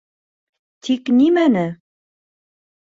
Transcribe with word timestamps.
Тик 0.87 1.13
нимәне? 1.21 1.67